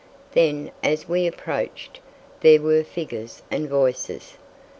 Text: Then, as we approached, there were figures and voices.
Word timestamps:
Then, 0.31 0.71
as 0.81 1.07
we 1.07 1.27
approached, 1.27 1.99
there 2.39 2.59
were 2.59 2.83
figures 2.83 3.43
and 3.51 3.69
voices. 3.69 4.33